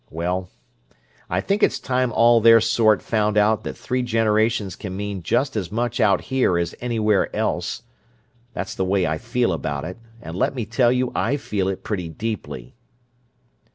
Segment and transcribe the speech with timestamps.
[0.09, 0.49] Well,
[1.29, 5.55] I think it's time all their sort found out that three generations can mean just
[5.55, 7.83] as much out here as anywhere else.
[8.53, 11.83] That's the way I feel about it, and let me tell you I feel it
[11.83, 12.73] pretty deeply!"